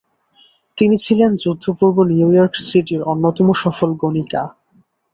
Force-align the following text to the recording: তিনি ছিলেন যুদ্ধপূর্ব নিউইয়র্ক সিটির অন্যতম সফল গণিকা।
তিনি 0.77 0.95
ছিলেন 0.97 1.31
যুদ্ধপূর্ব 1.43 1.97
নিউইয়র্ক 2.11 2.53
সিটির 2.67 3.01
অন্যতম 3.03 3.47
সফল 3.63 3.89
গণিকা। 4.01 4.41